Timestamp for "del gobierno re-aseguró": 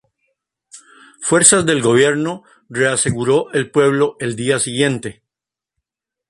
1.63-3.51